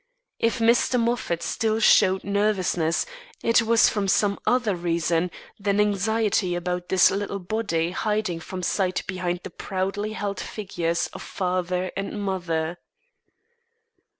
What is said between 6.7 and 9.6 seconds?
this little body hiding from sight behind the